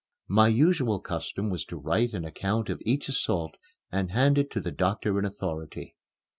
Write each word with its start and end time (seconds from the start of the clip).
My 0.27 0.47
usual 0.47 0.99
custom 0.99 1.51
was 1.51 1.63
to 1.65 1.75
write 1.77 2.13
an 2.15 2.25
account 2.25 2.71
of 2.71 2.81
each 2.83 3.07
assault 3.07 3.55
and 3.91 4.09
hand 4.09 4.39
it 4.39 4.49
to 4.53 4.59
the 4.59 4.71
doctor 4.71 5.19
in 5.19 5.25
authority. 5.25 5.95